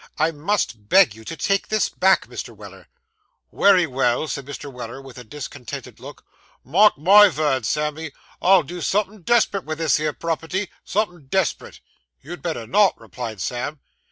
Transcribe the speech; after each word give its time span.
I 0.17 0.31
must 0.31 0.89
beg 0.89 1.13
you 1.13 1.23
to 1.25 1.37
take 1.37 1.67
this 1.67 1.87
back, 1.87 2.25
Mr. 2.25 2.55
Weller.' 2.57 2.87
Wery 3.51 3.85
well,' 3.85 4.27
said 4.27 4.47
Mr. 4.47 4.73
Weller, 4.73 4.99
with 4.99 5.19
a 5.19 5.23
discontented 5.23 5.99
look. 5.99 6.25
'Mark 6.63 6.97
my 6.97 7.29
vords, 7.29 7.67
Sammy, 7.67 8.11
I'll 8.41 8.63
do 8.63 8.81
somethin' 8.81 9.21
desperate 9.21 9.63
vith 9.65 9.77
this 9.77 9.97
here 9.97 10.11
property; 10.13 10.71
somethin' 10.83 11.27
desperate!' 11.27 11.81
'You'd 12.19 12.41
better 12.41 12.65
not,' 12.65 12.99
replied 12.99 13.41
Sam. 13.41 13.79